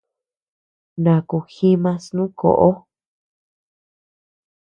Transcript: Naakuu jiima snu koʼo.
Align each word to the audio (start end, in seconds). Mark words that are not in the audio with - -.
Naakuu 1.03 1.41
jiima 1.53 1.91
snu 2.05 2.23
koʼo. 2.39 2.69